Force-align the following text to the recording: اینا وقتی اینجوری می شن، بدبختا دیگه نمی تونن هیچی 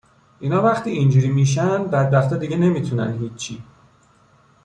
اینا 0.39 0.61
وقتی 0.61 0.89
اینجوری 0.89 1.29
می 1.29 1.45
شن، 1.45 1.83
بدبختا 1.83 2.35
دیگه 2.37 2.57
نمی 2.57 2.81
تونن 2.81 3.17
هیچی 3.21 3.63